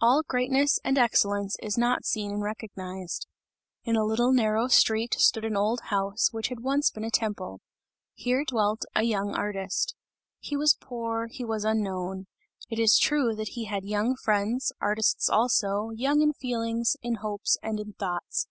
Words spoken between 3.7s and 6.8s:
In a little narrow street, stood an old house, which had